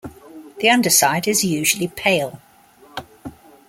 [0.59, 2.41] The underside is usually pale.